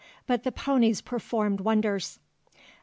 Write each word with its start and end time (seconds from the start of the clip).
But 0.25 0.41
the 0.41 0.51
poneys 0.51 0.99
performed 0.99 1.59
wonders." 1.59 2.17